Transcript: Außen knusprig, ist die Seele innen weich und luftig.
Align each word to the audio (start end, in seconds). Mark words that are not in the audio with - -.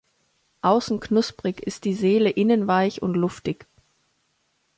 Außen 0.63 0.99
knusprig, 0.99 1.59
ist 1.61 1.85
die 1.85 1.93
Seele 1.93 2.31
innen 2.31 2.65
weich 2.65 3.03
und 3.03 3.13
luftig. 3.13 3.67